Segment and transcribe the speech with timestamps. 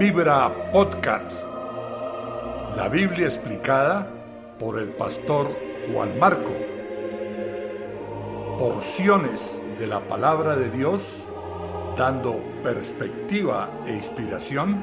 [0.00, 1.44] Vibra Podcast.
[2.74, 4.10] La Biblia explicada
[4.58, 5.54] por el pastor
[5.86, 6.56] Juan Marco.
[8.58, 11.24] Porciones de la palabra de Dios
[11.98, 14.82] dando perspectiva e inspiración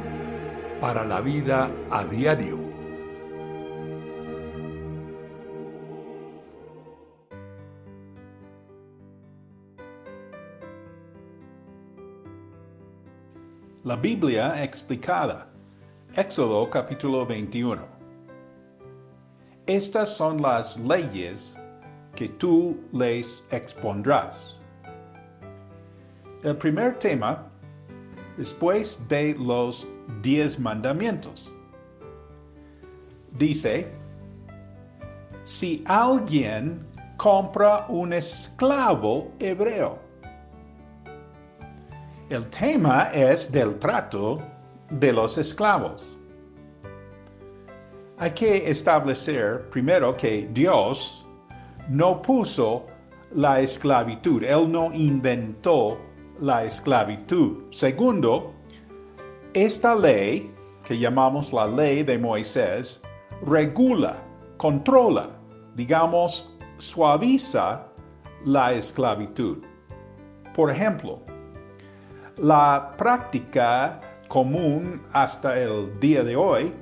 [0.80, 2.67] para la vida a diario.
[13.88, 15.48] La Biblia explicada.
[16.18, 17.88] Éxodo capítulo 21.
[19.66, 21.56] Estas son las leyes
[22.14, 24.60] que tú les expondrás.
[26.44, 27.48] El primer tema,
[28.36, 29.88] después de los
[30.22, 31.58] diez mandamientos.
[33.40, 33.88] Dice,
[35.46, 36.86] si alguien
[37.16, 40.07] compra un esclavo hebreo,
[42.30, 44.42] el tema es del trato
[44.90, 46.18] de los esclavos.
[48.18, 51.26] Hay que establecer primero que Dios
[51.90, 52.86] no puso
[53.34, 55.98] la esclavitud, Él no inventó
[56.42, 57.64] la esclavitud.
[57.72, 58.54] Segundo,
[59.54, 60.52] esta ley,
[60.84, 63.02] que llamamos la ley de Moisés,
[63.46, 64.18] regula,
[64.58, 65.30] controla,
[65.76, 67.88] digamos, suaviza
[68.44, 69.60] la esclavitud.
[70.56, 71.22] Por ejemplo,
[72.40, 76.74] la práctica común hasta el día de hoy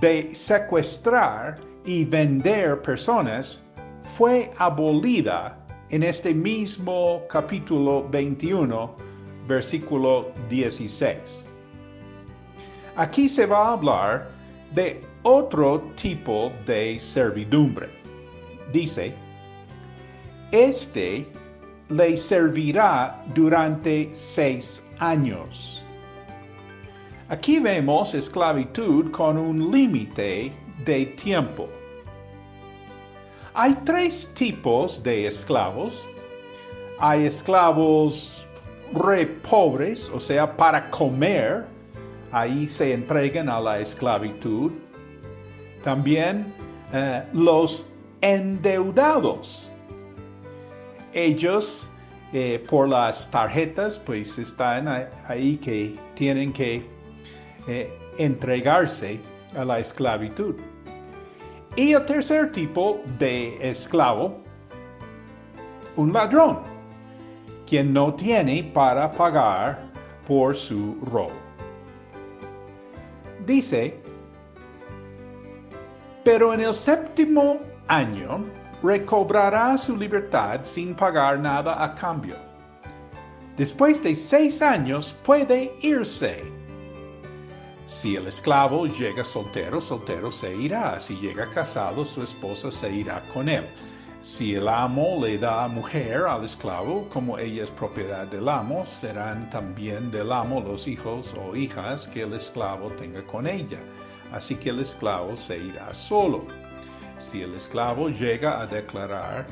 [0.00, 3.62] de secuestrar y vender personas
[4.04, 5.58] fue abolida
[5.90, 8.94] en este mismo capítulo 21,
[9.46, 11.44] versículo 16.
[12.96, 14.30] Aquí se va a hablar
[14.74, 17.88] de otro tipo de servidumbre.
[18.72, 19.14] Dice,
[20.50, 21.26] este
[21.90, 25.82] le servirá durante seis años.
[27.28, 30.52] Aquí vemos esclavitud con un límite
[30.84, 31.68] de tiempo.
[33.54, 36.06] Hay tres tipos de esclavos.
[37.00, 38.46] Hay esclavos
[38.92, 41.66] re pobres, o sea, para comer,
[42.32, 44.72] ahí se entregan a la esclavitud.
[45.84, 46.52] También
[46.92, 49.67] eh, los endeudados.
[51.18, 51.90] Ellos
[52.32, 54.86] eh, por las tarjetas, pues están
[55.26, 56.86] ahí que tienen que
[57.66, 59.18] eh, entregarse
[59.56, 60.54] a la esclavitud.
[61.74, 64.38] Y el tercer tipo de esclavo,
[65.96, 66.60] un ladrón,
[67.66, 69.90] quien no tiene para pagar
[70.24, 71.32] por su robo.
[73.44, 73.98] Dice,
[76.22, 77.58] pero en el séptimo
[77.88, 78.44] año
[78.82, 82.36] recobrará su libertad sin pagar nada a cambio.
[83.56, 86.44] Después de seis años puede irse.
[87.86, 91.00] Si el esclavo llega soltero, soltero se irá.
[91.00, 93.64] Si llega casado, su esposa se irá con él.
[94.20, 99.48] Si el amo le da mujer al esclavo, como ella es propiedad del amo, serán
[99.50, 103.78] también del amo los hijos o hijas que el esclavo tenga con ella.
[104.32, 106.44] Así que el esclavo se irá solo
[107.18, 109.46] si el esclavo llega a declarar,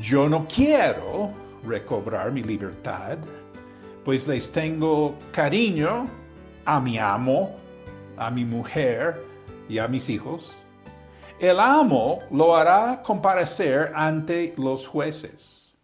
[0.00, 1.30] yo no quiero
[1.64, 3.18] recobrar mi libertad,
[4.04, 6.08] pues les tengo cariño
[6.64, 7.54] a mi amo,
[8.16, 9.22] a mi mujer
[9.68, 10.56] y a mis hijos,
[11.38, 15.76] el amo lo hará comparecer ante los jueces.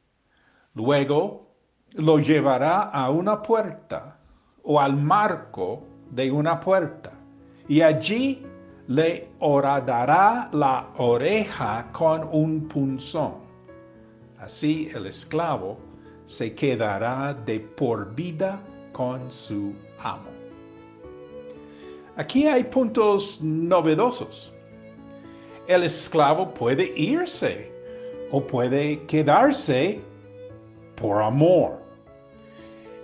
[0.75, 1.49] Luego
[1.93, 4.19] lo llevará a una puerta
[4.62, 7.12] o al marco de una puerta
[7.69, 8.47] y allí
[8.88, 13.34] le horadará la oreja con un punzón.
[14.38, 15.76] Así el esclavo
[16.25, 18.59] se quedará de por vida
[18.93, 20.31] con su amo.
[22.16, 24.53] Aquí hay puntos novedosos.
[25.66, 27.71] El esclavo puede irse
[28.31, 30.00] o puede quedarse
[30.97, 31.78] por amor.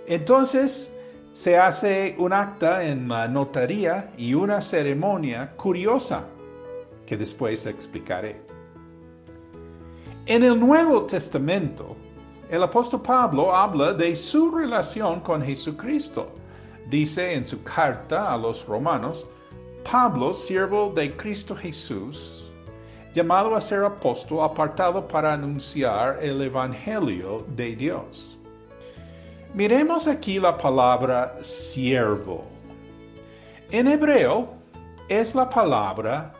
[0.07, 0.91] Entonces,
[1.35, 6.29] se hace un acta en notaría y una ceremonia curiosa
[7.05, 8.41] que después explicaré.
[10.27, 11.97] En el Nuevo Testamento,
[12.49, 16.31] el apóstol Pablo habla de su relación con Jesucristo.
[16.89, 19.27] Dice en su carta a los romanos,
[19.91, 22.49] Pablo, siervo de Cristo Jesús,
[23.13, 28.34] llamado a ser apóstol, apartado para anunciar el Evangelio de Dios
[29.55, 32.43] Miremos aquí la palabra siervo.
[33.71, 34.49] En hebreo
[35.07, 36.33] es la palabra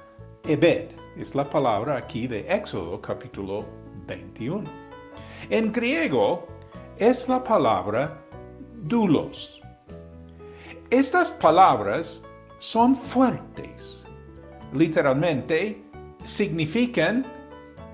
[0.43, 3.65] ebed, es la palabra aquí de Éxodo capítulo
[4.05, 4.69] 21.
[5.49, 6.45] En griego
[6.97, 8.17] es la palabra
[8.83, 9.61] dulos.
[10.89, 12.21] Estas palabras
[12.57, 14.05] son fuertes.
[14.73, 15.81] Literalmente
[16.25, 17.25] significan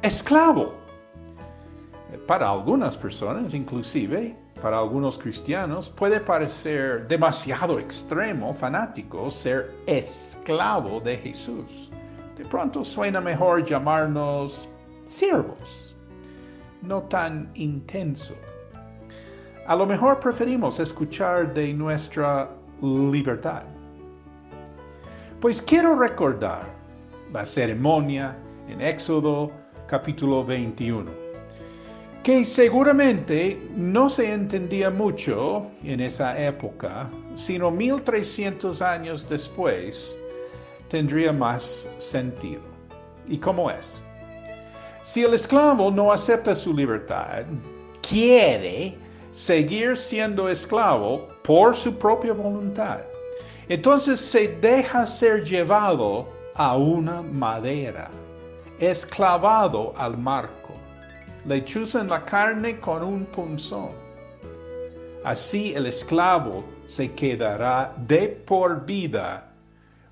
[0.01, 0.73] esclavo.
[2.25, 11.17] Para algunas personas, inclusive, para algunos cristianos, puede parecer demasiado extremo, fanático, ser esclavo de
[11.17, 11.89] Jesús.
[12.37, 14.69] De pronto suena mejor llamarnos
[15.03, 15.95] siervos,
[16.81, 18.35] no tan intenso.
[19.67, 22.49] A lo mejor preferimos escuchar de nuestra
[22.81, 23.63] libertad.
[25.39, 26.63] Pues quiero recordar
[27.33, 28.35] la ceremonia
[28.67, 29.51] en Éxodo
[29.87, 31.20] capítulo 21,
[32.23, 40.15] que seguramente no se entendía mucho en esa época, sino 1300 años después
[40.89, 42.61] tendría más sentido.
[43.27, 44.03] ¿Y cómo es?
[45.01, 47.43] Si el esclavo no acepta su libertad,
[48.07, 48.95] quiere
[49.31, 52.99] seguir siendo esclavo por su propia voluntad.
[53.67, 58.11] Entonces se deja ser llevado a una madera,
[58.79, 60.60] esclavado al marco.
[61.45, 63.89] Le chuzan la carne con un punzón.
[65.23, 69.51] Así el esclavo se quedará de por vida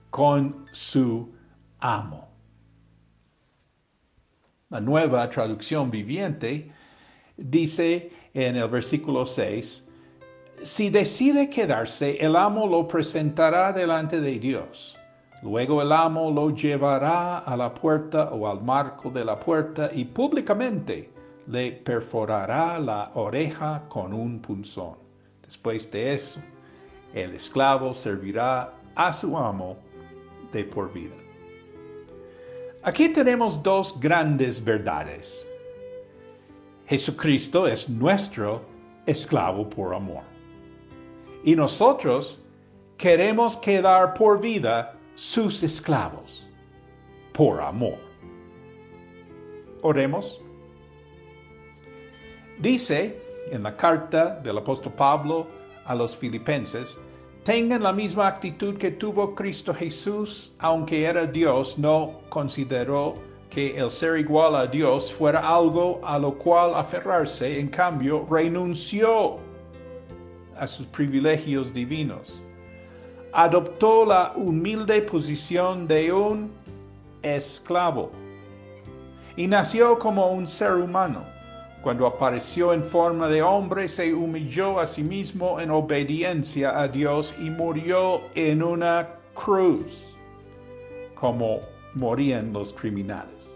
[0.09, 1.31] con su
[1.79, 2.27] amo.
[4.69, 6.71] La nueva traducción viviente
[7.37, 9.87] dice, en el versículo 6,
[10.63, 14.97] si decide quedarse, el amo lo presentará delante de Dios.
[15.41, 20.05] Luego el amo lo llevará a la puerta o al marco de la puerta y
[20.05, 21.18] públicamente
[21.49, 24.95] le perforará la oreja con un punzón.
[25.43, 26.39] Después de eso,
[27.15, 29.75] el esclavo servirá a su amo
[30.53, 31.15] de por vida.
[32.83, 35.49] Aquí tenemos dos grandes verdades.
[36.87, 38.61] Jesucristo es nuestro
[39.07, 40.23] esclavo por amor.
[41.43, 42.43] Y nosotros
[42.97, 46.47] queremos quedar por vida sus esclavos
[47.33, 47.97] por amor.
[49.81, 50.43] Oremos.
[52.59, 53.17] Dice
[53.51, 55.47] en la carta del apóstol Pablo
[55.85, 56.99] a los filipenses,
[57.43, 63.13] tengan la misma actitud que tuvo Cristo Jesús, aunque era Dios, no consideró
[63.49, 69.37] que el ser igual a Dios fuera algo a lo cual aferrarse, en cambio renunció
[70.57, 72.43] a sus privilegios divinos.
[73.31, 76.51] Adoptó la humilde posición de un
[77.21, 78.11] esclavo
[79.37, 81.38] y nació como un ser humano.
[81.81, 87.33] Cuando apareció en forma de hombre, se humilló a sí mismo en obediencia a Dios
[87.39, 90.13] y murió en una cruz,
[91.15, 91.61] como
[91.95, 93.49] morían los criminales.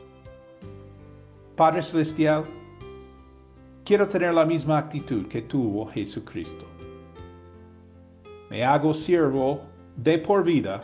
[1.58, 2.46] Padre Celestial,
[3.84, 6.66] quiero tener la misma actitud que tuvo Jesucristo.
[8.50, 9.62] Me hago siervo
[9.98, 10.81] de por vida,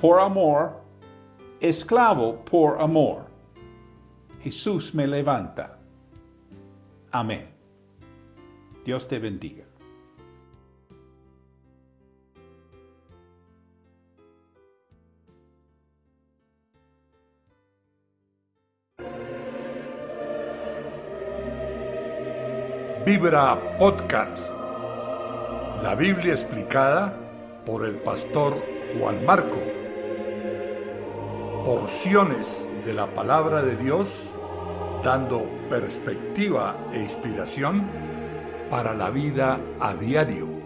[0.00, 0.80] por amor,
[1.60, 3.26] esclavo por amor.
[4.42, 5.81] Jesús me levanta.
[7.14, 7.46] Amén.
[8.86, 9.64] Dios te bendiga.
[23.04, 24.50] Vibra Podcast.
[25.82, 27.14] La Biblia explicada
[27.66, 28.56] por el pastor
[28.94, 29.58] Juan Marco.
[31.62, 34.30] Porciones de la palabra de Dios
[35.02, 37.88] dando perspectiva e inspiración
[38.70, 40.61] para la vida a diario.